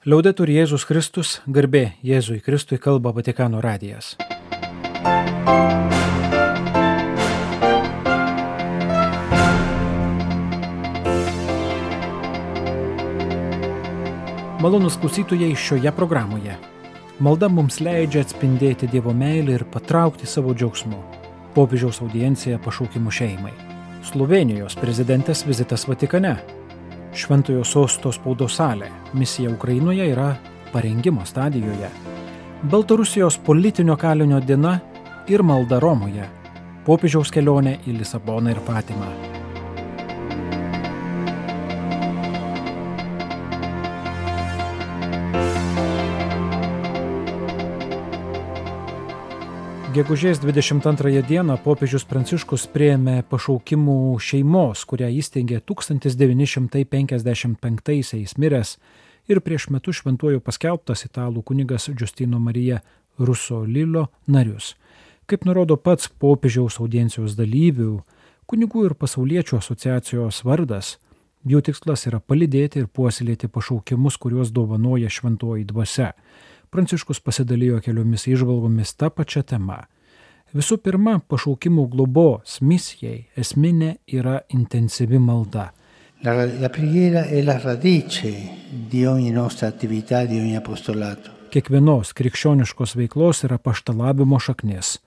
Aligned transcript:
Liaudetur 0.00 0.48
Jėzus 0.48 0.86
Kristus, 0.88 1.30
garbė 1.44 1.90
Jėzui 2.00 2.38
Kristui 2.40 2.78
kalba 2.80 3.10
Vatikano 3.12 3.58
radijas. 3.60 4.14
Malonus 14.64 14.96
klausytojai 15.02 15.50
šioje 15.52 15.92
programoje. 15.92 16.56
Malda 17.20 17.50
mums 17.52 17.82
leidžia 17.84 18.22
atspindėti 18.24 18.88
Dievo 18.88 19.12
meilę 19.12 19.58
ir 19.58 19.66
patraukti 19.68 20.24
savo 20.24 20.54
džiaugsmu. 20.56 21.02
Popiežiaus 21.52 22.00
audiencija 22.00 22.56
pašaukimų 22.64 23.12
šeimai. 23.12 23.52
Slovenijos 24.08 24.80
prezidentės 24.80 25.44
vizitas 25.44 25.84
Vatikane. 25.84 26.38
Šventojo 27.14 27.64
sosto 27.64 28.12
spaudos 28.14 28.58
salė. 28.60 28.90
Misija 29.12 29.50
Ukrainoje 29.50 30.06
yra 30.12 30.34
parengimo 30.72 31.24
stadijoje. 31.26 31.90
Baltarusijos 32.62 33.38
politinio 33.38 33.96
kalinio 33.96 34.40
diena 34.40 34.78
ir 35.28 35.42
malda 35.42 35.80
Romoje. 35.80 36.28
Popiežiaus 36.86 37.32
kelionė 37.34 37.78
į 37.86 37.98
Lisaboną 37.98 38.54
ir 38.54 38.64
Fatimą. 38.66 39.39
Gegužės 49.90 50.38
22 50.38 51.18
dieną 51.26 51.56
popiežius 51.64 52.04
Pranciškus 52.06 52.68
prieėmė 52.70 53.24
pašaukimų 53.26 54.22
šeimos, 54.22 54.86
kurią 54.86 55.10
įsteigė 55.18 55.58
1955-aisiais 55.66 58.38
miręs 58.38 58.78
ir 59.26 59.42
prieš 59.42 59.66
metus 59.74 59.98
šventuoju 59.98 60.38
paskelbtas 60.46 61.02
italų 61.08 61.42
kunigas 61.42 61.90
Giustino 61.90 62.38
Marija 62.38 62.86
Ruso 63.18 63.66
Lilo 63.66 64.14
narius. 64.30 64.78
Kaip 65.26 65.42
nurodo 65.48 65.74
pats 65.74 66.06
popiežiaus 66.06 66.78
audiencijos 66.78 67.34
dalyvių, 67.34 67.98
kunigų 68.46 68.86
ir 68.92 68.94
pasauliečių 68.94 69.58
asociacijos 69.58 70.46
vardas, 70.46 71.02
jų 71.42 71.66
tikslas 71.66 72.06
yra 72.06 72.22
palidėti 72.22 72.78
ir 72.84 72.86
puoselėti 72.86 73.50
pašaukimus, 73.50 74.14
kuriuos 74.22 74.54
dovanoja 74.54 75.10
šventoji 75.10 75.66
dvasia 75.66 76.14
Pranciškus 76.70 77.18
pasidalijo 77.20 77.80
keliomis 77.82 78.28
išvalgomis 78.30 78.94
tą 78.94 79.08
pačią 79.10 79.42
temą. 79.42 79.80
Visų 80.54 80.76
pirma, 80.82 81.16
pašaukimų 81.30 81.88
globos 81.90 82.60
misijai 82.62 83.24
esminė 83.38 83.96
yra 84.06 84.40
intensyvi 84.54 85.18
malda. 85.18 85.72
La, 86.22 86.34
la 86.46 86.70
preghiera 86.70 87.24
è 87.26 87.42
la 87.42 87.58
radice 87.58 88.30
di 88.70 89.04
ogni 89.06 89.30
nostra 89.30 89.66
attività, 89.66 90.24
di 90.24 90.38
ogni 90.38 90.56
apostolato. 90.56 91.30
Kiekvienos 91.50 92.12
krikščioniškos 92.14 92.94
veiklos 92.98 93.42
yra 93.48 93.58
paštalavimo 93.58 94.38
šaknis. 94.38 94.98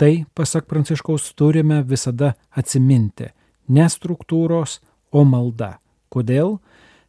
Tai, 0.00 0.12
pasak 0.32 0.64
Pranciškaus, 0.70 1.34
turime 1.36 1.82
visada 1.84 2.32
atsiminti- 2.50 3.28
ne 3.76 3.88
struktūros, 3.92 4.80
o 5.12 5.24
malda. 5.24 5.78
Kodėl? 6.08 6.58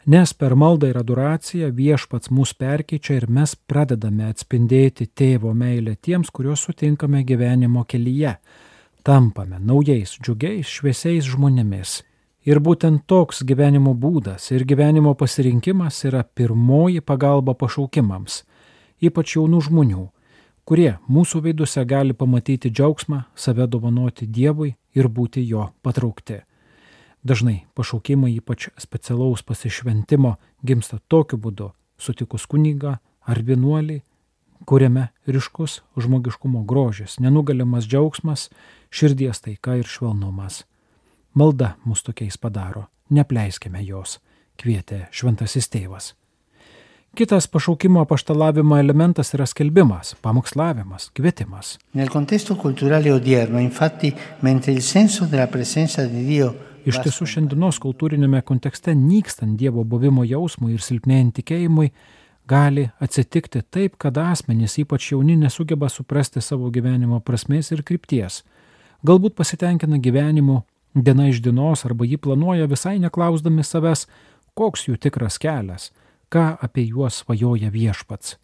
Nes 0.06 0.34
per 0.38 0.54
maldą 0.54 0.92
ir 0.92 0.98
adoraciją 1.00 1.72
viešpats 1.74 2.30
mus 2.30 2.52
perkeičia 2.54 3.16
ir 3.18 3.24
mes 3.26 3.56
pradedame 3.56 4.28
atspindėti 4.30 5.08
tėvo 5.10 5.50
meilę 5.58 5.96
tiems, 5.98 6.30
kuriuos 6.30 6.68
sutinkame 6.68 7.24
gyvenimo 7.26 7.82
kelyje. 7.90 8.36
Tampame 9.02 9.58
naujais, 9.58 10.14
džiugiais, 10.22 10.70
šviesiais 10.70 11.26
žmonėmis. 11.26 12.04
Ir 12.46 12.62
būtent 12.62 13.08
toks 13.10 13.42
gyvenimo 13.50 13.96
būdas 13.98 14.52
ir 14.54 14.70
gyvenimo 14.70 15.16
pasirinkimas 15.18 16.04
yra 16.06 16.22
pirmoji 16.22 17.02
pagalba 17.02 17.58
pašaukimams, 17.58 18.44
ypač 19.02 19.40
jaunų 19.40 19.66
žmonių, 19.72 20.08
kurie 20.70 20.92
mūsų 21.10 21.48
veiduose 21.50 21.82
gali 21.90 22.14
pamatyti 22.14 22.70
džiaugsmą, 22.70 23.24
save 23.34 23.66
dovanoti 23.66 24.30
Dievui 24.30 24.76
ir 24.94 25.10
būti 25.10 25.42
jo 25.50 25.72
patraukti. 25.82 26.44
Dažnai 27.26 27.64
pašaukimai 27.74 28.36
ypač 28.38 28.68
specialaus 28.78 29.42
pasišventimo 29.42 30.36
gimsta 30.62 31.00
tokiu 31.10 31.40
būdu, 31.42 31.72
sutikus 31.98 32.44
kunigą 32.46 33.00
ar 33.26 33.40
vienuolį, 33.48 34.04
kuriame 34.70 35.08
ryškus 35.26 35.80
žmogiškumo 35.98 36.62
grožis, 36.70 37.18
nenugalimas 37.18 37.88
džiaugsmas, 37.90 38.52
širdies 38.94 39.42
taika 39.42 39.80
ir 39.80 39.90
švelnumas. 39.90 40.68
Malda 41.34 41.72
mus 41.84 42.06
tokiais 42.06 42.38
padaro, 42.38 42.86
nepleiskime 43.10 43.82
jos, 43.82 44.20
kvietė 44.62 45.08
šventasis 45.10 45.72
tėvas. 45.74 46.12
Kitas 47.18 47.50
pašaukimo 47.50 48.06
apaštalavimo 48.06 48.78
elementas 48.78 49.34
yra 49.34 49.50
skelbimas, 49.50 50.14
pamokslavimas, 50.22 51.10
kvietimas. 51.18 51.80
Nel 51.98 52.14
contesto 52.14 52.54
culturale 52.60 53.10
odierno, 53.14 53.58
infatti, 53.58 54.14
mentre 54.46 54.74
il 54.74 54.84
senso 54.84 55.26
della 55.26 55.48
presenza 55.48 56.06
di 56.06 56.26
Dio 56.26 56.75
Iš 56.86 57.00
tiesų 57.02 57.26
šiandienos 57.26 57.80
kultūrinėme 57.82 58.44
kontekste 58.46 58.94
nykstant 58.94 59.58
Dievo 59.58 59.82
buvimo 59.90 60.22
jausmui 60.28 60.76
ir 60.76 60.84
silpnėjant 60.86 61.34
tikėjimui, 61.40 61.90
gali 62.46 62.86
atsitikti 63.02 63.64
taip, 63.74 63.96
kad 63.98 64.18
asmenys, 64.22 64.78
ypač 64.84 65.10
jauni, 65.12 65.34
nesugeba 65.40 65.90
suprasti 65.90 66.44
savo 66.46 66.70
gyvenimo 66.70 67.20
prasmės 67.26 67.72
ir 67.74 67.82
krypties. 67.88 68.44
Galbūt 69.06 69.34
pasitenkina 69.38 69.98
gyvenimu 69.98 70.62
diena 70.94 71.28
iš 71.32 71.42
dienos 71.42 71.88
arba 71.90 72.06
jį 72.06 72.20
planuoja 72.22 72.70
visai 72.70 73.00
neklausdami 73.02 73.66
savęs, 73.66 74.06
koks 74.54 74.86
jų 74.88 75.00
tikras 75.02 75.40
kelias, 75.42 75.90
ką 76.30 76.56
apie 76.62 76.86
juos 76.86 77.24
svajoja 77.24 77.74
viešpats. 77.74 78.38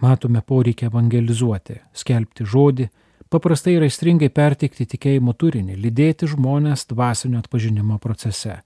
Matome 0.00 0.40
poreikį 0.44 0.88
evangelizuoti, 0.88 1.80
skelbti 1.92 2.44
žodį, 2.44 2.90
paprastai 3.30 3.76
ir 3.78 3.86
aistringai 3.86 4.28
perteikti 4.34 4.86
tikėjimo 4.90 5.34
turinį, 5.38 5.78
lydėti 5.78 6.28
žmonės 6.30 6.86
dvasinio 6.90 7.40
atpažinimo 7.40 7.98
procese, 8.02 8.60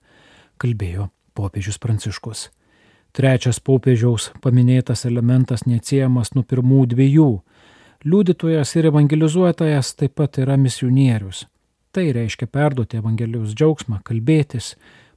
kalbėjo 0.61 1.09
popiežius 1.37 1.79
Pranciškus. 1.81 2.49
Trečias 3.15 3.61
popiežiaus 3.63 4.31
paminėtas 4.43 5.05
elementas 5.07 5.63
neatsiejamas 5.69 6.33
nuo 6.35 6.43
pirmų 6.43 6.81
dviejų. 6.91 7.29
Liudytojas 8.05 8.75
ir 8.75 8.89
evangelizuotojas 8.91 9.93
taip 10.01 10.17
pat 10.19 10.41
yra 10.43 10.57
misionierius. 10.59 11.45
Tai 11.95 12.09
reiškia 12.11 12.49
perduoti 12.51 12.99
evangelijos 12.99 13.55
džiaugsmą, 13.55 14.01
kalbėtis, 14.03 14.73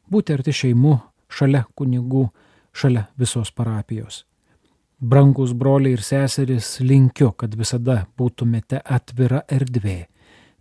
būti 0.06 0.36
arti 0.36 0.54
šeimų, 0.54 0.94
šalia 1.26 1.64
kunigų, 1.74 2.28
šalia 2.70 3.08
visos 3.18 3.50
parapijos. 3.50 4.27
Brangus 5.00 5.52
broliai 5.54 5.94
ir 5.94 6.00
seserys, 6.02 6.80
linkiu, 6.82 7.28
kad 7.38 7.52
visada 7.54 8.00
būtumėte 8.18 8.80
atvira 8.82 9.44
erdvė, 9.46 10.08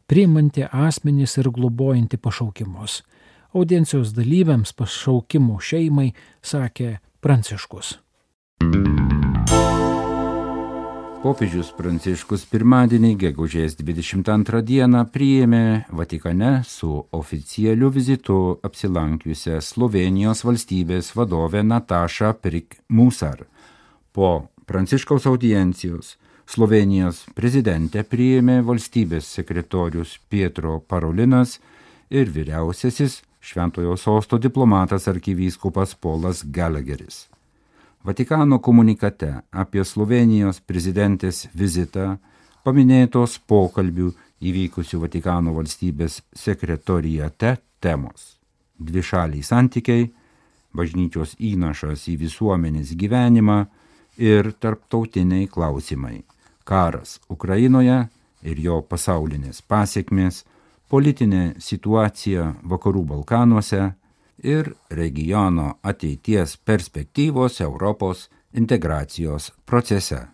priimanti 0.06 0.62
asmenys 0.62 1.40
ir 1.42 1.50
globojanti 1.50 2.20
pašaukimus. 2.22 3.00
Audiencijos 3.58 4.12
dalyviams 4.14 4.76
pašaukimų 4.78 5.58
šeimai 5.58 6.12
sakė 6.46 7.00
Pranciškus. 7.18 7.96
Popiežius 11.26 11.74
Pranciškus 11.74 12.46
pirmadienį, 12.46 13.16
gegužės 13.18 13.74
22 13.81 14.62
dieną, 14.62 15.02
priėmė 15.09 15.66
Vatikane 15.90 16.59
su 16.62 16.94
oficialiu 17.09 17.90
vizitu 17.90 18.38
apsilankiusią 18.62 19.58
Slovenijos 19.66 20.46
valstybės 20.46 21.16
vadovę 21.18 21.66
Natašą 21.66 22.36
Prik 22.38 22.84
Musar 22.94 23.47
Po 24.17 24.47
Pranciškaus 24.66 25.28
audiencijos 25.29 26.16
Slovenijos 26.50 27.19
prezidentę 27.38 28.01
priėmė 28.01 28.63
valstybės 28.66 29.28
sekretorius 29.29 30.16
Pietro 30.25 30.79
Parolinas 30.79 31.59
ir 32.09 32.31
vyriausiasis 32.33 33.19
Šventojo 33.38 33.94
sosto 33.94 34.41
diplomatas 34.41 35.05
arkivyskupas 35.13 35.94
Polas 36.01 36.41
Gallagheris. 36.41 37.28
Vatikano 38.01 38.58
komunikate 38.58 39.35
apie 39.52 39.85
Slovenijos 39.85 40.63
prezidentės 40.66 41.46
vizitą 41.53 42.17
paminėtos 42.66 43.37
pokalbių 43.46 44.16
įvykusių 44.41 45.05
Vatikano 45.05 45.53
valstybės 45.61 46.23
sekretorijate 46.34 47.59
temos- 47.79 48.40
dvišaliai 48.90 49.46
santykiai, 49.46 50.09
bažnyčios 50.73 51.37
įnašas 51.37 52.09
į 52.09 52.23
visuomenės 52.25 52.97
gyvenimą, 52.97 53.67
ir 54.17 54.52
tarptautiniai 54.59 55.47
klausimai- 55.47 56.23
karas 56.69 57.19
Ukrainoje 57.29 58.08
ir 58.43 58.59
jo 58.59 58.81
pasaulinės 58.81 59.61
pasiekmes, 59.61 60.43
politinė 60.90 61.55
situacija 61.59 62.55
Vakarų 62.64 63.03
Balkanuose 63.05 63.93
ir 64.43 64.75
regiono 64.90 65.78
ateities 65.84 66.58
perspektyvos 66.58 67.61
Europos 67.61 68.29
integracijos 68.53 69.52
procese. 69.66 70.28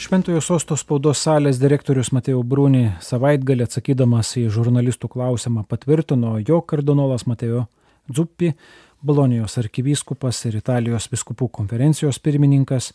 Šventojo 0.00 0.40
sosto 0.40 0.76
spaudos 0.80 1.20
salės 1.20 1.58
direktorius 1.60 2.08
Matėjo 2.16 2.40
Brūni 2.42 2.86
savaitgalį 3.04 3.66
atsakydamas 3.66 4.30
į 4.40 4.46
žurnalistų 4.48 5.10
klausimą 5.12 5.66
patvirtino, 5.68 6.38
jog 6.40 6.64
kardinolas 6.72 7.26
Matėjo 7.28 7.66
Dzuppi 8.08 8.54
Bolonijos 9.02 9.56
arkivyskupas 9.56 10.42
ir 10.44 10.58
Italijos 10.58 11.06
viskupų 11.08 11.46
konferencijos 11.56 12.18
pirmininkas 12.20 12.90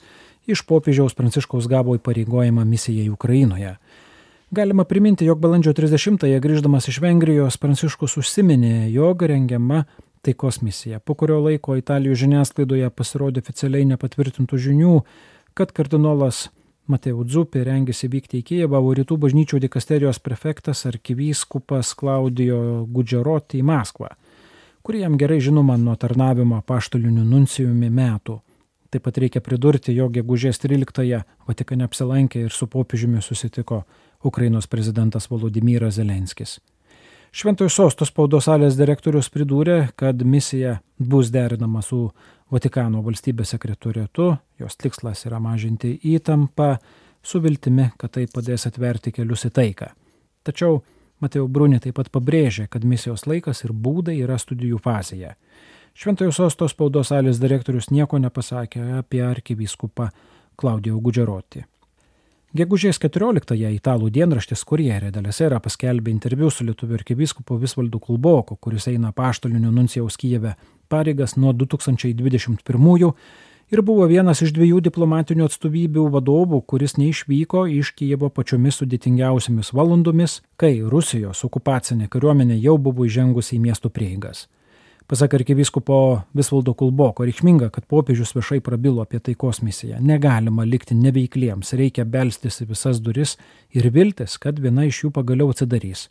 iš 0.45 0.61
popiežiaus 0.69 1.15
Pranciškaus 1.17 1.65
gavo 1.65 1.95
įpareigojimą 1.97 2.61
misijai 2.61 3.07
Ukrainoje. 3.09 3.71
Galima 4.53 4.83
priminti, 4.85 5.25
jog 5.25 5.39
balandžio 5.41 5.73
30-ąją 5.73 6.41
grįždamas 6.43 6.85
iš 6.91 6.99
Vengrijos 7.01 7.57
Pranciškus 7.57 8.19
užsiminė, 8.21 8.91
jog 8.93 9.25
rengiama 9.25 9.87
taikos 10.21 10.61
misija, 10.61 10.99
po 10.99 11.15
kurio 11.17 11.39
laiko 11.41 11.73
Italijos 11.79 12.21
žiniasklaidoje 12.21 12.91
pasirodė 12.93 13.41
oficialiai 13.41 13.89
nepatvirtintų 13.95 14.61
žinių, 14.61 14.99
kad 15.57 15.73
kardinolas 15.73 16.51
Mateo 16.85 17.25
Dzupė 17.25 17.63
rengėsi 17.65 18.11
vykti 18.13 18.43
į 18.43 18.45
Kijevą, 18.51 18.77
o 18.77 18.93
rytų 18.93 19.17
bažnyčių 19.25 19.57
dikasterijos 19.63 20.21
prefektas 20.21 20.85
arkivyskupas 20.85 21.95
Klaudijo 21.97 22.85
Gudžeroti 22.93 23.63
į 23.63 23.65
Maskvą 23.65 24.13
kuri 24.85 24.99
jam 25.01 25.17
gerai 25.17 25.39
žinoma 25.41 25.79
nuo 25.81 25.95
tarnavimo 25.97 26.59
paštulinių 26.61 27.23
nuncijumi 27.25 27.87
metų. 27.89 28.35
Taip 28.93 29.01
pat 29.07 29.17
reikia 29.17 29.41
pridurti, 29.41 29.95
jog 29.97 30.13
gegužės 30.13 30.61
13-ąją 30.61 31.23
Vatikane 31.47 31.87
apsilankė 31.87 32.43
ir 32.45 32.53
su 32.53 32.67
popiežiumi 32.69 33.23
susitiko 33.25 33.81
Ukrainos 34.23 34.69
prezidentas 34.69 35.25
Volodymyras 35.31 35.97
Zelenskis. 35.97 36.59
Šventojo 37.33 37.73
sostos 37.73 38.13
spaudos 38.13 38.45
salės 38.45 38.77
direktorius 38.77 39.31
pridūrė, 39.33 39.89
kad 39.97 40.21
misija 40.21 40.77
bus 41.01 41.33
derinama 41.33 41.81
su 41.81 42.05
Vatikano 42.53 43.01
valstybės 43.01 43.55
sekretorietu, 43.55 44.35
jos 44.61 44.77
tikslas 44.77 45.25
yra 45.25 45.41
mažinti 45.41 45.95
įtampą, 46.13 46.75
su 47.25 47.41
viltimi, 47.41 47.89
kad 47.97 48.13
tai 48.13 48.27
padės 48.29 48.69
atverti 48.69 49.11
kelius 49.17 49.47
į 49.49 49.55
taiką. 49.57 49.89
Tačiau 50.45 50.83
Mateo 51.23 51.47
Brunė 51.47 51.79
taip 51.83 51.95
pat 51.99 52.09
pabrėžė, 52.11 52.67
kad 52.71 52.83
misijos 52.83 53.23
laikas 53.27 53.63
ir 53.63 53.71
būdai 53.71 54.17
yra 54.23 54.39
studijų 54.41 54.81
fazėje. 54.83 55.35
Šventojo 55.95 56.33
sosto 56.35 56.67
spaudos 56.67 57.13
salės 57.13 57.39
direktorius 57.39 57.87
nieko 57.91 58.19
nepasakė 58.19 58.81
apie 58.99 59.23
arkivyskupą 59.23 60.09
Klaudijo 60.59 60.99
Gudžeroti. 60.99 61.63
Gegužės 62.55 62.99
14-ąją 63.03 63.69
italų 63.75 64.09
dienraštis 64.15 64.61
Kurjerė 64.67 65.09
Dalesera 65.11 65.57
paskelbė 65.59 66.11
interviu 66.13 66.47
su 66.51 66.63
lietuviu 66.63 66.95
arkivyskupu 66.95 67.57
Visvaldu 67.59 67.99
Kulboku, 67.99 68.55
kuris 68.55 68.87
eina 68.91 69.11
paštoliniu 69.15 69.71
nuncijaus 69.75 70.15
Kijeve 70.19 70.53
pareigas 70.87 71.35
nuo 71.35 71.51
2021 71.51 73.11
ir 73.71 73.81
buvo 73.81 74.05
vienas 74.09 74.41
iš 74.45 74.53
dviejų 74.55 74.81
diplomatinių 74.87 75.47
atstovybių 75.49 76.07
vadovų, 76.13 76.61
kuris 76.69 76.97
neišvyko 76.99 77.65
iš 77.79 77.93
Kijevo 77.97 78.29
pačiomis 78.29 78.81
sudėtingiausiamis 78.81 79.71
valandomis, 79.73 80.41
kai 80.57 80.79
Rusijos 80.81 81.45
okupacinė 81.47 82.09
kariuomenė 82.11 82.59
jau 82.59 82.77
buvo 82.77 83.07
įžengusi 83.09 83.57
į 83.57 83.63
miestų 83.69 83.91
prieigas. 83.95 84.47
Pasak 85.05 85.35
arkivyskupo 85.37 85.97
Visvaldo 86.33 86.73
Kulboko, 86.73 87.27
reikšminga, 87.27 87.67
kad 87.69 87.85
popiežius 87.85 88.31
viešai 88.33 88.57
prabilo 88.65 89.03
apie 89.03 89.19
taikos 89.21 89.59
misiją. 89.61 89.99
Negalima 90.01 90.65
likti 90.65 90.97
neveikliems, 90.97 91.75
reikia 91.77 92.07
belstis 92.09 92.57
į 92.63 92.71
visas 92.71 92.97
duris 93.05 93.35
ir 93.69 93.85
viltis, 93.93 94.39
kad 94.41 94.57
viena 94.57 94.87
iš 94.89 95.03
jų 95.03 95.11
pagaliau 95.13 95.53
atsidarys. 95.53 96.07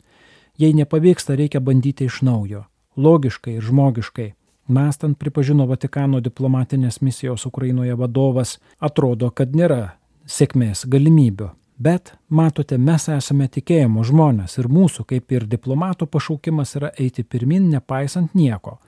Jei 0.55 0.71
nepavyksta, 0.71 1.35
reikia 1.35 1.59
bandyti 1.59 2.07
iš 2.07 2.21
naujo, 2.23 2.63
logiškai 2.95 3.57
ir 3.57 3.67
žmogiškai, 3.67 4.29
Mastant 4.67 5.17
pripažino 5.21 5.67
Vatikano 5.69 6.19
diplomatinės 6.25 7.01
misijos 7.01 7.45
Ukrainoje 7.45 7.93
vadovas, 7.95 8.57
atrodo, 8.79 9.29
kad 9.29 9.53
nėra 9.53 9.97
sėkmės 10.25 10.87
galimybių. 10.89 11.51
Bet, 11.77 12.13
matote, 12.29 12.77
mes 12.79 13.09
esame 13.11 13.49
tikėjimo 13.51 14.03
žmonės 14.07 14.57
ir 14.57 14.69
mūsų, 14.71 15.03
kaip 15.09 15.31
ir 15.35 15.45
diplomatų 15.51 16.07
pašaukimas 16.07 16.77
yra 16.79 16.91
eiti 16.97 17.23
pirmin, 17.23 17.67
nepaisant 17.69 18.33
nieko. 18.33 18.79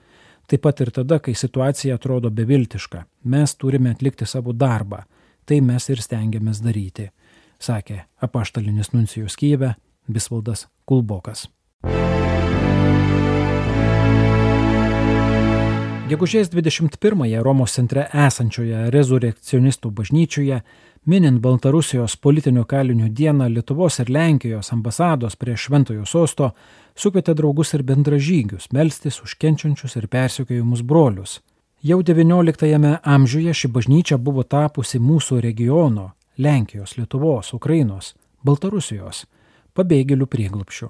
Taip 0.48 0.64
pat 0.64 0.80
ir 0.80 0.90
tada, 0.96 1.18
kai 1.20 1.34
situacija 1.36 1.98
atrodo 1.98 2.30
beviltiška. 2.32 3.04
Mes 3.28 3.54
turime 3.54 3.92
atlikti 3.92 4.26
savo 4.26 4.56
darbą. 4.56 5.04
Tai 5.44 5.60
mes 5.64 5.88
ir 5.92 6.00
stengiamės 6.04 6.58
daryti, 6.64 7.10
sakė 7.60 8.02
apaštalinis 8.24 8.92
nuncijus 8.92 9.36
Kyve 9.36 9.74
Bisvaldas 10.08 10.66
Kulbokas. 10.88 11.46
Gegužės 16.08 16.48
21-ąją 16.48 17.42
Romos 17.44 17.74
centre 17.76 18.06
esančioje 18.16 18.86
rezurekcionistų 18.94 19.90
bažnyčioje, 19.92 20.62
minint 21.04 21.42
Baltarusijos 21.44 22.14
politinių 22.24 22.62
kalinių 22.64 23.10
dieną 23.12 23.50
Lietuvos 23.52 24.00
ir 24.00 24.08
Lenkijos 24.08 24.72
ambasados 24.72 25.36
prie 25.36 25.56
Šventojo 25.56 26.06
sosto, 26.08 26.54
sukvietė 26.96 27.34
draugus 27.36 27.74
ir 27.76 27.84
bendražygius 27.84 28.70
melstis 28.72 29.20
už 29.20 29.36
kenčiančius 29.36 29.98
ir 30.00 30.08
persiekiojimus 30.08 30.80
brolius. 30.80 31.42
Jau 31.84 32.00
XIX 32.00 32.96
amžiuje 33.04 33.52
ši 33.52 33.68
bažnyčia 33.68 34.16
buvo 34.16 34.48
tapusi 34.48 34.96
mūsų 34.98 35.42
regiono- 35.44 36.12
Lenkijos, 36.44 36.96
Lietuvos, 36.96 37.52
Ukrainos, 37.52 38.14
Baltarusijos- 38.42 39.26
pabėgėlių 39.76 40.24
prieglupščių. 40.24 40.88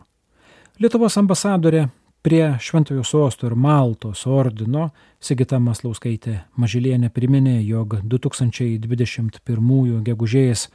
Lietuvos 0.79 1.19
ambasadorė 1.19 1.89
Prie 2.29 2.57
Šventojo 2.61 3.05
sosto 3.05 3.47
ir 3.47 3.55
Maltos 3.55 4.27
ordino 4.29 4.91
Sigita 5.17 5.57
Maslauskaitė 5.65 6.35
Mažilienė 6.61 7.09
priminė, 7.09 7.55
jog 7.65 7.95
2021 8.05 10.03
gegužės 10.05 10.69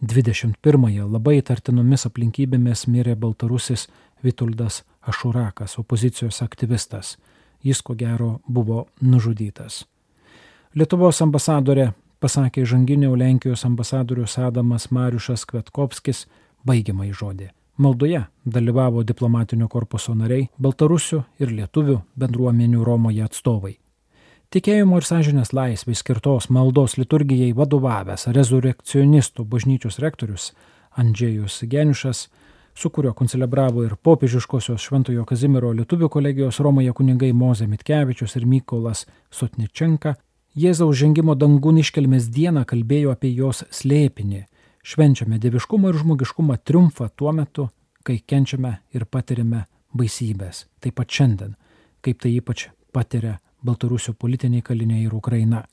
21 0.00 1.10
labai 1.12 1.42
tartinomis 1.44 2.06
aplinkybėmis 2.08 2.86
mirė 2.88 3.18
Baltarusis 3.20 3.84
Vituldas 4.24 4.80
Ašurakas, 5.02 5.76
opozicijos 5.78 6.40
aktyvistas. 6.40 7.18
Jis 7.60 7.82
ko 7.82 7.92
gero 7.94 8.40
buvo 8.48 8.86
nužudytas. 9.02 9.84
Lietuvos 10.72 11.20
ambasadorė 11.20 11.90
pasakė 12.16 12.64
žanginio 12.64 13.12
Lenkijos 13.12 13.66
ambasadorius 13.68 14.38
Adamas 14.38 14.88
Mariušas 14.88 15.44
Kvetkovskis 15.52 16.24
baigiamai 16.64 17.12
žodį. 17.12 17.50
Maldoje 17.76 18.24
dalyvavo 18.44 19.02
diplomatinio 19.02 19.66
korpuso 19.68 20.12
nariai, 20.14 20.46
baltarusių 20.62 21.24
ir 21.42 21.50
lietuvių 21.50 21.96
bendruomenių 22.14 22.84
Romoje 22.86 23.24
atstovai. 23.24 23.72
Tikėjimo 24.54 25.00
ir 25.00 25.06
sąžinės 25.08 25.50
laisvai 25.50 25.96
skirtos 25.98 26.46
maldos 26.54 26.94
liturgijai 27.00 27.50
vadovavęs 27.58 28.28
rezurekcionistų 28.36 29.42
bažnyčios 29.50 29.98
rektorius 29.98 30.52
Andžėjus 30.94 31.64
Geniušas, 31.66 32.28
su 32.78 32.90
kuriuo 32.94 33.10
koncelebravo 33.18 33.82
ir 33.82 33.96
popiežiškosios 33.96 34.86
Šventojo 34.86 35.26
Kazimiero 35.26 35.72
lietuvių 35.74 36.12
kolegijos 36.14 36.62
Romoje 36.62 36.94
kunigai 36.94 37.32
Moze 37.34 37.66
Mitkevičius 37.66 38.36
ir 38.38 38.46
Mykolas 38.46 39.08
Sotničenka, 39.34 40.14
Jėzaus 40.54 40.94
žengimo 40.94 41.34
dangun 41.34 41.82
iškelmės 41.82 42.30
dieną 42.30 42.62
kalbėjo 42.70 43.10
apie 43.18 43.34
jos 43.34 43.64
slėpinį 43.74 44.44
švenčiame 44.84 45.38
dieviškumo 45.40 45.88
ir 45.88 45.98
žmogiškumo 46.02 46.56
triumfą 46.56 47.08
tuo 47.16 47.32
metu, 47.32 47.68
kai 48.04 48.18
kenčiame 48.20 48.76
ir 48.92 49.06
patiriame 49.08 49.64
baisybės. 49.96 50.66
Taip 50.80 50.98
pat 51.00 51.08
šiandien, 51.10 51.56
kaip 52.04 52.20
tai 52.20 52.36
ypač 52.36 52.68
patiria 52.92 53.38
Baltarusių 53.64 54.12
politiniai 54.20 54.62
kaliniai 54.62 55.06
ir 55.06 55.14
Ukraina. 55.16 55.64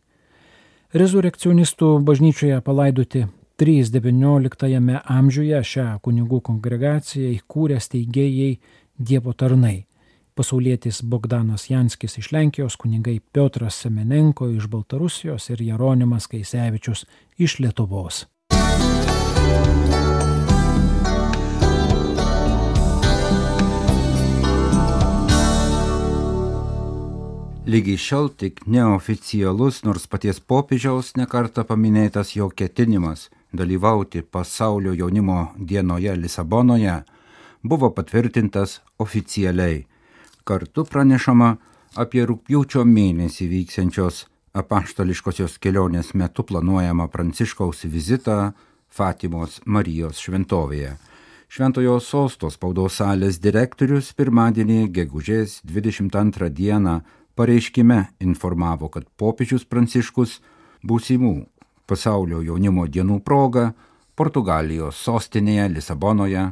Rezurekcionistų 0.96 1.98
bažnyčioje 2.08 2.62
palaidoti 2.64 3.26
3.19 3.60 5.02
amžiuje 5.16 5.60
šią 5.74 5.88
kunigų 6.04 6.40
kongregaciją 6.48 7.36
įkūrė 7.36 7.80
steigėjai 7.84 8.56
Dievo 9.02 9.34
tarnai. 9.34 9.86
Pasaulietis 10.36 11.02
Bogdanas 11.04 11.68
Janskis 11.70 12.18
iš 12.22 12.32
Lenkijos, 12.32 12.78
kunigai 12.80 13.20
Piotras 13.20 13.82
Semenenko 13.84 14.48
iš 14.50 14.70
Baltarusijos 14.72 15.50
ir 15.52 15.64
Jeronimas 15.68 16.30
Kaisevičius 16.32 17.06
iš 17.38 17.60
Lietuvos. 17.60 18.26
Lygiai 27.72 27.98
šiol 27.98 28.26
tik 28.36 28.66
neoficialus, 28.68 29.84
nors 29.88 30.04
paties 30.12 30.42
popiežiaus 30.44 31.14
nekarta 31.16 31.64
paminėtas 31.64 32.34
jo 32.36 32.50
ketinimas 32.52 33.30
dalyvauti 33.54 34.22
pasaulio 34.22 34.94
jaunimo 34.94 35.54
dienoje 35.56 36.16
Lisabonoje 36.16 37.04
buvo 37.64 37.90
patvirtintas 37.96 38.82
oficialiai. 39.00 39.86
Kartu 40.44 40.84
pranešama 40.84 41.54
apie 41.96 42.26
rūpjūčio 42.28 42.84
mėnesį 42.88 43.48
vyksiančios 43.54 44.26
apaštališkosios 44.58 45.56
kelionės 45.64 46.12
metu 46.14 46.44
planuojamą 46.44 47.08
Pranciškaus 47.14 47.86
vizitą 47.86 48.52
Fatimos 48.92 49.62
Marijos 49.66 50.20
šventovėje. 50.20 50.98
Šventojo 51.52 51.98
sosto 52.04 52.50
spaudos 52.52 52.98
salės 53.00 53.40
direktorius 53.44 54.12
pirmadienį 54.16 54.90
gegužės 54.96 55.62
22 55.68 56.50
dieną 56.52 57.00
pareiškime 57.36 58.00
informavo, 58.24 58.90
kad 58.92 59.08
popiežius 59.20 59.64
Pranciškus 59.68 60.38
būsimų 60.84 61.34
pasaulio 61.88 62.42
jaunimo 62.44 62.88
dienų 62.88 63.22
proga 63.24 63.72
Portugalijos 64.16 65.00
sostinėje 65.08 65.70
Lisabonoje, 65.76 66.46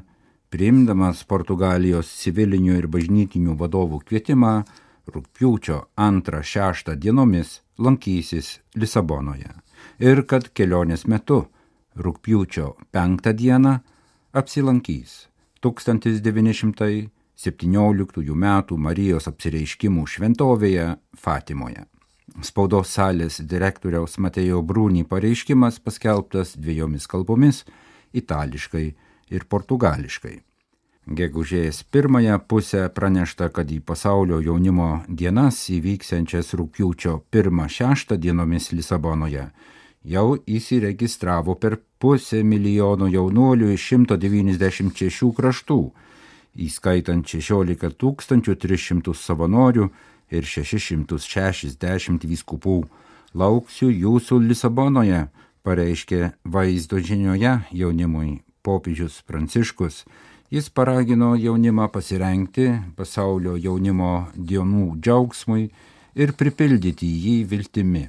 priimdamas 0.49 1.25
Portugalijos 1.27 2.11
civilinių 2.23 2.79
ir 2.79 2.87
bažnytinių 2.91 3.55
vadovų 3.59 4.01
kvietimą, 4.07 4.53
rūpiučio 5.11 5.83
2-6 5.99 6.95
dienomis 6.95 7.59
lankysis 7.77 8.59
Lisabonoje 8.75 9.53
ir 9.99 10.23
kad 10.27 10.51
kelionės 10.55 11.05
metu 11.07 11.45
rūpiučio 11.97 12.75
5 12.91 13.33
dieną 13.33 13.79
apsilankys 14.31 15.27
1917 15.61 17.09
m. 18.35 18.45
Marijos 18.77 19.27
apsireiškimų 19.27 20.07
šventovėje 20.07 20.97
Fatimoje. 21.17 21.85
Spaudos 22.45 22.93
salės 22.93 23.41
direktoriaus 23.41 24.17
Matėjo 24.21 24.61
Brūnį 24.63 25.03
pareiškimas 25.09 25.79
paskelbtas 25.83 26.55
dviejomis 26.55 27.07
kalbomis- 27.07 27.65
itališkai 28.21 28.93
ir 29.29 29.45
portugališkai. 29.49 30.39
Gegužės 31.09 31.83
pirmąją 31.83 32.39
pusę 32.47 32.89
pranešta, 32.93 33.49
kad 33.49 33.67
į 33.71 33.79
pasaulio 33.81 34.39
jaunimo 34.45 35.03
dienas 35.09 35.69
įvyksiančias 35.73 36.53
rūpiučio 36.53 37.23
1-6 37.31 38.17
dienomis 38.17 38.71
Lisabonoje 38.71 39.51
jau 40.03 40.37
įsiregistravo 40.47 41.55
per 41.55 41.77
pusę 41.99 42.43
milijono 42.43 43.07
jaunuolių 43.11 43.73
iš 43.75 43.87
196 43.95 45.33
kraštų, 45.35 45.79
įskaitant 46.55 47.27
16 47.27 48.55
300 48.55 49.13
savanorių 49.15 49.89
ir 50.31 50.43
660 50.45 52.25
vyskupų. 52.25 52.83
Lauksiu 53.33 53.89
jūsų 53.91 54.39
Lisabonoje, 54.47 55.27
pareiškė 55.61 56.31
vaizdo 56.43 56.97
žinioje 56.97 57.59
jaunimui 57.71 58.39
popiežius 58.65 59.21
Pranciškus. 59.27 60.05
Jis 60.49 60.69
paragino 60.73 61.35
jaunimą 61.37 61.91
pasirengti 61.93 62.71
pasaulio 62.97 63.53
jaunimo 63.53 64.31
dienų 64.33 64.95
džiaugsmui 64.97 65.67
ir 66.17 66.33
pripildyti 66.33 67.05
jį 67.05 67.35
viltimi. 67.51 68.07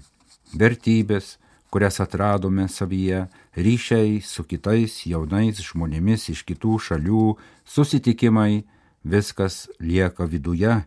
Vertybės, 0.56 1.37
kurias 1.70 2.00
atradome 2.00 2.68
savyje, 2.68 3.26
ryšiai 3.54 4.20
su 4.20 4.44
kitais 4.44 5.00
jaunais 5.06 5.60
žmonėmis 5.62 6.28
iš 6.34 6.42
kitų 6.48 6.78
šalių, 6.86 7.24
susitikimai, 7.64 8.64
viskas 9.04 9.68
lieka 9.80 10.26
viduje, 10.26 10.80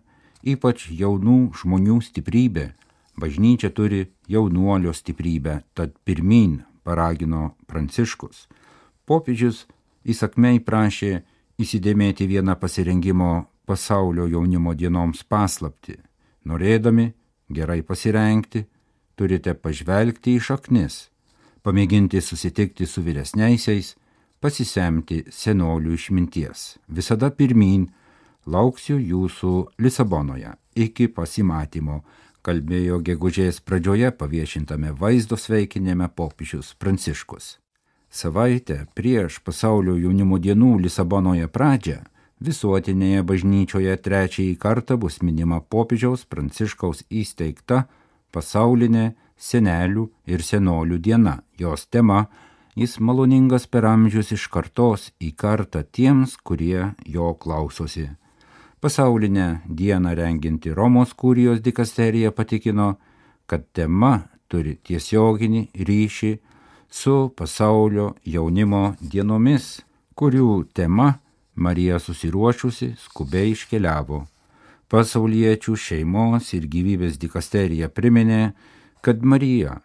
ypač 0.44 0.90
jaunų 0.92 1.54
žmonių 1.62 2.00
stiprybė. 2.04 2.74
Bažnyčia 3.16 3.70
turi 3.70 4.08
jaunuolio 4.28 4.94
stiprybę, 4.94 5.62
tad 5.74 5.94
pirmin 6.04 6.64
paragino 6.84 7.54
Pranciškus. 7.70 8.48
Popiežius 9.06 9.68
įsakmei 10.04 10.60
prašė 10.60 11.22
įsidėmėti 11.62 12.28
vieną 12.28 12.56
pasirengimo 12.60 13.46
pasaulio 13.70 14.26
jaunimo 14.28 14.74
dienoms 14.74 15.24
paslapti. 15.24 15.96
Norėdami 16.50 17.12
gerai 17.54 17.84
pasirengti, 17.86 18.66
turite 19.16 19.54
pažvelgti 19.54 20.38
į 20.38 20.44
šaknis, 20.48 21.08
pamėginti 21.64 22.22
susitikti 22.22 22.88
su 22.90 23.04
vyresniaisiais, 23.06 23.94
pasisemti 24.44 25.24
senolių 25.32 25.94
išminties. 25.96 26.66
Visada 26.88 27.30
pirmin, 27.32 27.88
lauksiu 28.46 28.98
jūsų 29.00 29.54
Lisabonoje. 29.80 30.54
Iki 30.76 31.08
pasimatymo, 31.16 32.02
kalbėjo 32.44 33.00
gegužės 33.08 33.62
pradžioje 33.64 34.12
paviešintame 34.20 34.92
vaizdo 35.00 35.38
sveikinėme 35.40 36.10
popiežius 36.18 36.74
Pranciškus. 36.76 37.58
Savaitę 38.14 38.84
prieš 38.94 39.40
pasaulio 39.46 39.96
jaunimo 39.98 40.38
dienų 40.42 40.76
Lisabonoje 40.86 41.48
pradžią 41.48 42.02
visuotinėje 42.44 43.24
bažnyčioje 43.24 43.96
trečiąjį 44.06 44.56
kartą 44.60 44.98
bus 45.00 45.22
minima 45.24 45.62
popiežiaus 45.62 46.26
Pranciškaus 46.30 47.06
įsteigta 47.10 47.86
pasaulinė 48.34 49.14
senelių 49.38 50.08
ir 50.26 50.44
senolių 50.44 50.98
diena. 50.98 51.36
Jos 51.58 51.86
tema- 51.86 52.28
jis 52.82 53.00
maloningas 53.00 53.68
per 53.68 53.86
amžius 53.86 54.32
iš 54.32 54.48
kartos 54.50 55.12
į 55.22 55.36
kartą 55.36 55.84
tiems, 55.84 56.38
kurie 56.38 56.96
jo 57.06 57.34
klausosi. 57.34 58.10
Pasaulinę 58.82 59.62
dieną 59.70 60.16
renginti 60.16 60.74
Romos 60.74 61.14
kurijos 61.14 61.62
dikasterija 61.62 62.32
patikino, 62.32 62.98
kad 63.48 63.62
tema 63.74 64.28
turi 64.50 64.76
tiesioginį 64.76 65.62
ryšį 65.88 66.40
su 66.90 67.32
pasaulio 67.38 68.16
jaunimo 68.26 68.96
dienomis, 69.00 69.82
kurių 70.16 70.66
tema 70.74 71.20
Marija 71.56 72.00
susiruošusi 72.00 72.96
skubiai 72.98 73.52
iškeliavo 73.52 74.26
pasauliečių 74.94 75.74
šeimos 75.74 76.52
ir 76.54 76.68
gyvybės 76.70 77.18
dikasterija 77.18 77.90
priminė, 77.90 78.54
kad 79.02 79.24
Marija 79.26 79.80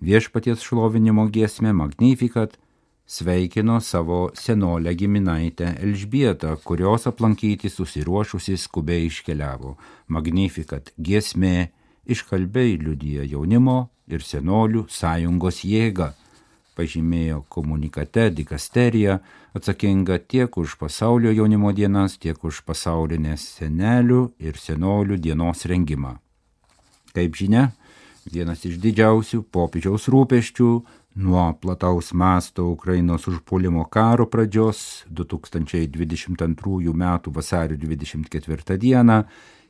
viešpaties 0.00 0.64
šlovinimo 0.64 1.26
giesmė 1.28 1.74
Magnificat 1.76 2.56
sveikino 3.04 3.76
savo 3.84 4.30
senolę 4.34 4.94
giminaitę 4.96 5.74
Elžbietą, 5.84 6.54
kurios 6.64 7.04
aplankyti 7.10 7.68
susiruošusi 7.68 8.56
skubiai 8.56 9.10
iškeliavo. 9.10 9.74
Magnificat 10.08 10.88
giesmė 10.96 11.68
iškalbiai 12.08 12.78
liudyja 12.80 13.28
jaunimo 13.28 13.90
ir 14.08 14.24
senolių 14.24 14.86
sąjungos 14.88 15.60
jėgą 15.68 16.14
pažymėjo 16.80 17.44
komunikate 17.52 18.30
dikasterija 18.32 19.18
atsakinga 19.56 20.18
tiek 20.24 20.56
už 20.56 20.78
pasaulio 20.80 21.32
jaunimo 21.34 21.72
dienas, 21.76 22.16
tiek 22.16 22.40
už 22.44 22.62
pasaulinės 22.64 23.44
senelių 23.58 24.22
ir 24.40 24.56
senolių 24.56 25.20
dienos 25.20 25.66
rengimą. 25.68 26.16
Kaip 27.12 27.36
žinia, 27.36 27.70
vienas 28.30 28.64
iš 28.64 28.78
didžiausių 28.80 29.42
popiežiaus 29.52 30.08
rūpeščių 30.12 30.70
nuo 31.20 31.44
plataus 31.60 32.12
masto 32.14 32.70
Ukrainos 32.70 33.26
užpuolimo 33.28 33.84
karo 33.90 34.28
pradžios 34.30 35.04
2022 35.10 36.94
m. 36.94 37.06
vasario 37.26 37.76
24 37.76 38.78
d. 38.78 39.24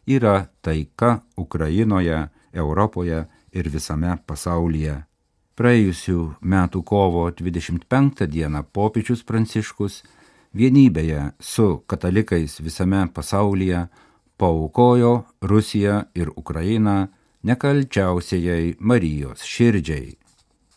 yra 0.06 0.46
taika 0.60 1.20
Ukrainoje, 1.36 2.28
Europoje 2.52 3.26
ir 3.52 3.68
visame 3.68 4.18
pasaulyje. 4.26 5.09
Praėjusių 5.60 6.20
metų 6.40 6.80
kovo 6.88 7.26
25 7.36 8.22
dieną 8.32 8.62
popiežius 8.72 9.20
Pranciškus 9.28 9.98
vienybėje 10.56 11.34
su 11.36 11.82
katalikais 11.84 12.54
visame 12.64 13.02
pasaulyje 13.12 13.82
paukojo 14.40 15.10
Rusiją 15.44 15.98
ir 16.16 16.30
Ukrainą 16.32 17.10
nekalčiausiai 17.44 18.78
Marijos 18.80 19.44
širdžiai. 19.44 20.14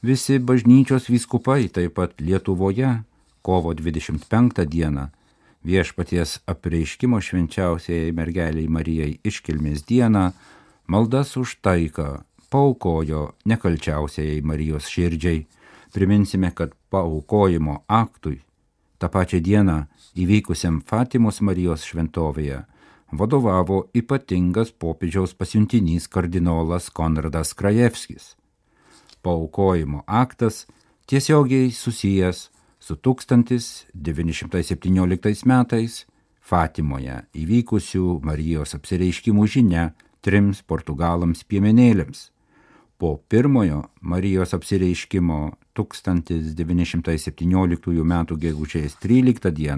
Visi 0.03 0.41
bažnyčios 0.43 1.07
vyskupai 1.07 1.71
taip 1.71 1.95
pat 1.95 2.19
Lietuvoje 2.19 2.91
kovo 3.41 3.71
25 3.71 4.67
dieną 4.67 5.07
viešpaties 5.63 6.41
apreiškimo 6.43 7.23
švenčiausiai 7.23 8.11
mergeliai 8.11 8.67
Marijai 8.67 9.15
iškilmės 9.23 9.87
dieną 9.87 10.27
maldas 10.91 11.37
už 11.39 11.55
taiką 11.63 12.19
paukojo 12.53 13.33
nekalčiausiai 13.49 14.41
Marijos 14.45 14.85
širdžiai. 14.93 15.47
Priminsime, 15.93 16.51
kad 16.53 16.73
paukojimo 16.89 17.83
aktui 17.87 18.41
tą 18.99 19.09
pačią 19.09 19.39
dieną 19.41 19.85
įvykusiam 20.23 20.81
Fatimos 20.85 21.41
Marijos 21.41 21.83
šventovėje 21.89 22.63
vadovavo 23.19 23.77
ypatingas 23.97 24.71
popiežiaus 24.71 25.33
pasiuntinys 25.37 26.07
kardinolas 26.07 26.89
Konradas 26.89 27.53
Krajevskis. 27.57 28.35
Paukojimo 29.21 30.03
aktas 30.07 30.67
tiesiogiai 31.09 31.71
susijęs 31.71 32.49
su 32.79 32.95
1917 32.95 35.45
metais 35.45 36.05
Fatimoje 36.43 37.23
įvykusių 37.33 38.19
Marijos 38.21 38.75
apsireiškimų 38.77 39.47
žinia 39.47 39.93
trims 40.21 40.61
portugalams 40.61 41.43
piemenėlėms 41.47 42.32
po 43.03 43.17
pirmojo 43.17 43.83
Marijos 44.01 44.53
apsireiškimo 44.53 45.51
1917 45.75 48.01
m. 48.01 48.25
gegužės 48.43 48.95
13 49.03 49.51
d. 49.51 49.75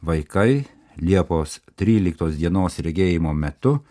vaikai 0.00 0.64
Liepos 1.02 1.60
13 1.74 2.38
dienos 2.38 2.78
regėjimo 2.78 3.34
metu 3.34 3.82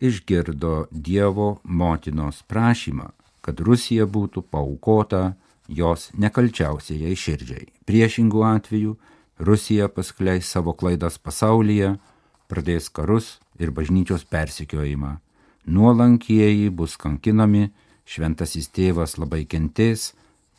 išgirdo 0.00 0.86
Dievo 0.92 1.60
motinos 1.64 2.42
prašymą, 2.42 3.08
kad 3.40 3.60
Rusija 3.60 4.04
būtų 4.04 4.42
paukota 4.44 5.32
jos 5.68 6.10
nekalčiausiai 6.12 7.16
širdžiai. 7.16 7.72
Priešingų 7.88 8.44
atveju 8.44 8.98
Rusija 9.38 9.88
paskleis 9.88 10.52
savo 10.52 10.76
klaidas 10.76 11.16
pasaulyje, 11.16 11.96
pradės 12.44 12.92
karus 12.92 13.40
ir 13.56 13.72
bažnyčios 13.72 14.28
persikiojimą. 14.28 15.16
Nuolankieji 15.64 16.68
bus 16.68 17.00
kankinami, 17.00 17.72
šventasis 18.04 18.68
tėvas 18.74 19.18
labai 19.18 19.44
kentės, 19.44 20.12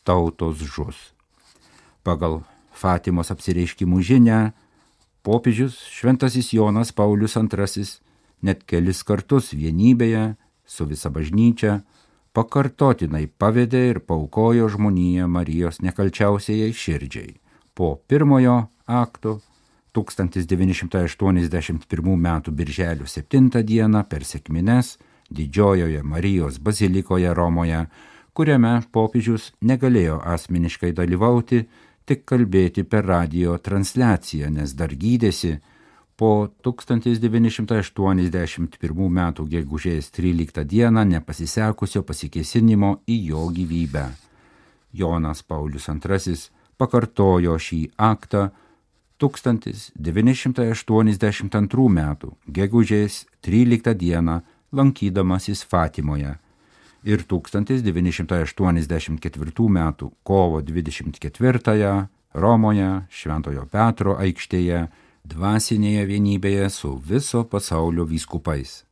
tautos 0.04 0.64
žus. 0.64 1.12
Pagal 2.04 2.42
Fatimos 2.74 3.32
apsireiškimų 3.32 4.02
žinę, 4.04 4.40
popiežius 5.24 5.78
šventasis 5.94 6.52
Jonas 6.54 6.92
Paulius 6.92 7.38
II 7.38 7.86
net 8.44 8.66
kelis 8.68 9.04
kartus 9.08 9.54
vienybėje 9.56 10.36
su 10.66 10.88
visa 10.90 11.12
bažnyčia 11.14 11.84
pakartotinai 12.34 13.28
pavedė 13.40 13.86
ir 13.94 14.02
paukojo 14.04 14.68
žmoniją 14.74 15.30
Marijos 15.30 15.80
nekalčiausiai 15.86 16.74
širdžiai. 16.74 17.38
Po 17.74 17.96
pirmojo 18.08 18.68
akto 18.86 19.40
1981 19.94 22.18
m. 22.18 22.42
birželio 22.50 23.06
7 23.06 23.50
d. 23.54 23.60
per 24.10 24.22
sėkmines 24.26 24.98
didžiojoje 25.34 26.04
Marijos 26.04 26.60
bazilikoje 26.60 27.34
Romoje, 27.34 27.86
kuriame 28.34 28.82
popiežius 28.92 29.52
negalėjo 29.62 30.20
asmeniškai 30.36 30.92
dalyvauti, 30.98 31.64
tik 32.06 32.26
kalbėti 32.28 32.84
per 32.84 33.06
radio 33.08 33.58
transliaciją, 33.58 34.50
nes 34.52 34.74
dar 34.76 34.94
gydėsi 34.94 35.60
po 36.16 36.48
1981 36.64 39.10
m. 39.10 39.34
gegužės 39.56 40.12
13 40.14 40.64
d. 40.64 40.90
nepasisekusio 40.90 42.04
pasikesinimo 42.04 42.98
į 43.08 43.26
jo 43.30 43.52
gyvybę. 43.54 44.06
Jonas 44.94 45.44
Paulius 45.44 45.88
II 45.90 46.36
pakartojo 46.78 47.58
šį 47.58 47.90
aktą 47.98 48.50
1982 49.18 51.90
m. 51.90 52.16
gegužės 52.48 53.26
13 53.42 53.94
d. 53.96 54.22
lankydamasis 54.74 55.62
Fatimoje 55.70 56.34
ir 57.04 57.24
1984 57.24 59.70
m. 59.70 59.94
kovo 60.24 60.62
24 60.62 62.08
Romoje 62.34 63.02
Šventojo 63.10 63.66
Petro 63.70 64.18
aikštėje 64.18 64.88
dvasinėje 65.24 66.06
vienybėje 66.10 66.70
su 66.74 66.98
viso 66.98 67.44
pasaulio 67.46 68.06
vyskupais. 68.10 68.84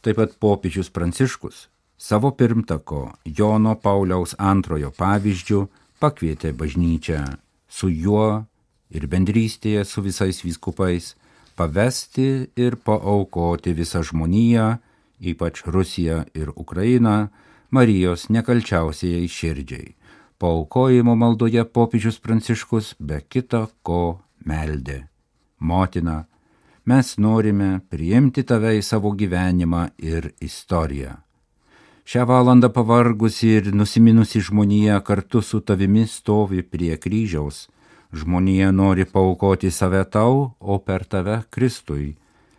Taip 0.00 0.16
pat 0.16 0.38
popiežius 0.40 0.90
Pranciškus 0.90 1.68
savo 1.98 2.30
pirmtako 2.30 3.12
Jono 3.24 3.74
Pauliaus 3.76 4.34
antrojo 4.38 4.90
pavyzdžių 4.96 5.68
pakvietė 6.00 6.52
bažnyčią 6.56 7.36
su 7.68 7.88
juo 7.90 8.44
ir 8.90 9.06
bendrystėje 9.06 9.84
su 9.84 10.02
visais 10.02 10.44
vyskupais 10.44 11.16
pavesti 11.60 12.48
ir 12.56 12.78
paaukoti 12.80 13.74
visą 13.76 14.00
žmoniją, 14.06 14.78
ypač 15.20 15.62
Rusiją 15.66 16.24
ir 16.34 16.50
Ukrainą, 16.56 17.28
Marijos 17.70 18.28
nekalčiausiai 18.28 19.28
širdžiai. 19.28 19.94
Paukojimo 20.40 21.14
maldoje 21.14 21.64
popiežius 21.64 22.18
Pranciškus 22.18 22.94
be 22.98 23.20
kita 23.20 23.68
ko 23.82 24.20
meldė. 24.42 25.04
Motina, 25.60 26.24
mes 26.84 27.16
norime 27.18 27.80
priimti 27.92 28.42
tave 28.42 28.72
į 28.78 28.82
savo 28.82 29.12
gyvenimą 29.12 29.90
ir 30.00 30.32
istoriją. 30.40 31.18
Šią 32.10 32.24
valandą 32.26 32.72
pavargusi 32.74 33.52
ir 33.60 33.68
nusiminusi 33.74 34.40
žmonija 34.42 34.96
kartu 35.06 35.42
su 35.42 35.60
tavimi 35.60 36.06
stovi 36.06 36.62
prie 36.62 36.96
kryžiaus. 36.96 37.68
Žmonija 38.12 38.72
nori 38.72 39.04
paukoti 39.04 39.70
save 39.70 40.02
tau, 40.10 40.56
o 40.58 40.78
per 40.78 41.04
tave 41.04 41.42
Kristui. 41.50 42.16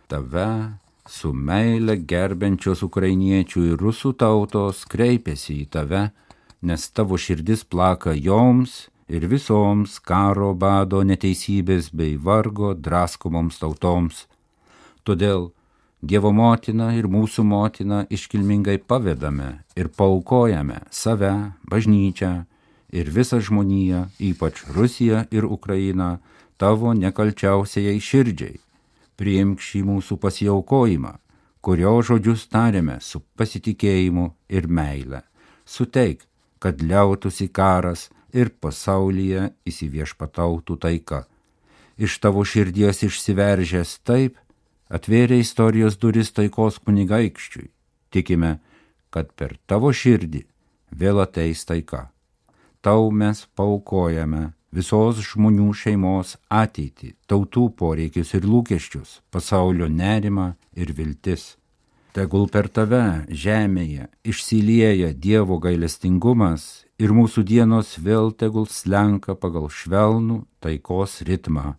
Tave 0.08 0.78
su 1.12 1.32
meile 1.36 1.98
gerbiančios 2.12 2.82
ukrainiečių 2.86 3.64
ir 3.72 3.82
rusų 3.84 4.14
tautos 4.22 4.84
kreipiasi 4.92 5.58
į 5.62 5.66
tave, 5.76 6.02
nes 6.62 6.88
tavo 6.96 7.18
širdis 7.20 7.66
plaka 7.68 8.14
joms 8.16 8.86
ir 9.12 9.26
visoms 9.28 9.98
karo 10.10 10.52
bado 10.54 11.02
neteisybės 11.04 11.90
bei 11.92 12.16
vargo 12.16 12.72
draskomoms 12.74 13.60
tautoms. 13.60 14.24
Todėl 15.04 15.50
Dievo 16.02 16.32
motina 16.34 16.88
ir 16.98 17.06
mūsų 17.06 17.44
motina 17.46 18.00
iškilmingai 18.10 18.80
pavedame 18.90 19.50
ir 19.78 19.86
paukojame 19.86 20.80
save, 20.90 21.30
bažnyčią 21.70 22.32
ir 22.90 23.10
visą 23.18 23.38
žmoniją, 23.38 24.08
ypač 24.18 24.64
Rusiją 24.74 25.22
ir 25.30 25.46
Ukrainą, 25.46 26.16
tavo 26.58 26.90
nekalčiausiai 26.98 28.00
širdžiai. 28.02 28.58
Priimk 29.16 29.60
šį 29.60 29.82
mūsų 29.88 30.16
pasiaukojimą, 30.22 31.12
kurio 31.62 31.94
žodžius 32.02 32.46
tarėme 32.50 32.98
su 33.00 33.20
pasitikėjimu 33.38 34.26
ir 34.48 34.68
meile. 34.68 35.22
Suteik, 35.64 36.24
kad 36.58 36.82
liautųsi 36.82 37.48
karas 37.48 38.08
ir 38.32 38.50
pasaulyje 38.62 39.50
įsiviešpatautų 39.68 40.78
taika. 40.82 41.24
Iš 41.98 42.18
tavo 42.24 42.44
širdies 42.48 43.02
išsiveržęs 43.06 43.98
taip, 44.08 44.38
atvėrė 44.88 45.38
istorijos 45.42 45.98
duris 46.00 46.32
taikos 46.32 46.80
kunigaikščiui. 46.82 47.68
Tikime, 48.12 48.58
kad 49.12 49.30
per 49.36 49.56
tavo 49.66 49.92
širdį 49.92 50.42
vėl 50.98 51.20
ateis 51.22 51.64
taika. 51.68 52.08
Tau 52.82 53.10
mes 53.14 53.44
paukojame 53.56 54.52
visos 54.72 55.20
žmonių 55.20 55.70
šeimos 55.76 56.36
ateitį, 56.48 57.14
tautų 57.28 57.68
poreikius 57.76 58.32
ir 58.38 58.46
lūkesčius, 58.48 59.20
pasaulio 59.30 59.88
nerimą 59.88 60.54
ir 60.74 60.94
viltis. 60.96 61.56
Tegul 62.12 62.48
per 62.52 62.68
tave 62.68 63.24
žemėje 63.28 64.08
išsilieja 64.28 65.12
Dievo 65.16 65.56
gailestingumas 65.60 66.84
ir 67.00 67.14
mūsų 67.16 67.44
dienos 67.48 67.94
vėl 67.96 68.34
tegul 68.36 68.68
slenka 68.68 69.36
pagal 69.36 69.70
švelnų 69.72 70.42
taikos 70.60 71.22
ritmą 71.24 71.76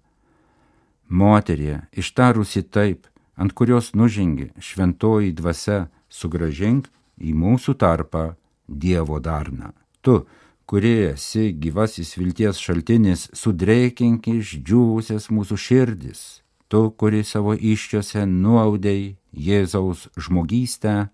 Moterie, 1.13 1.84
ištarusi 1.93 2.63
taip, 2.63 3.06
ant 3.38 3.53
kurios 3.53 3.91
nužengi 3.93 4.49
šventoji 4.58 5.34
dvasia, 5.38 5.89
sugražink 6.10 6.88
į 7.21 7.36
mūsų 7.38 7.75
tarpą 7.77 8.34
Dievo 8.67 9.19
darną. 9.21 9.73
Tu, 10.01 10.23
kurie 10.73 11.12
esi 11.13 11.51
gyvasis 11.53 12.15
vilties 12.17 12.57
šaltinis, 12.57 13.27
sudreikink 13.38 14.25
išdžiūvusias 14.31 15.27
mūsų 15.29 15.57
širdis. 15.62 16.21
Tu, 16.65 16.79
kuri 16.97 17.19
savo 17.21 17.53
iščiose 17.53 18.23
nuaudėjai 18.25 19.12
Jėzaus 19.38 20.07
žmogystę, 20.17 21.12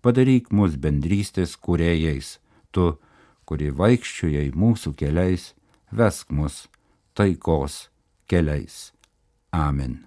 padaryk 0.00 0.48
mus 0.56 0.78
bendrystės 0.80 1.58
kuriejais. 1.60 2.38
Tu, 2.72 2.86
kuri 3.44 3.68
vaikščiojai 3.82 4.48
mūsų 4.56 4.94
keliais, 4.96 5.50
vesk 5.92 6.32
mus 6.32 6.62
taikos 7.12 7.90
keliais. 8.32 8.94
Amen. 9.52 10.06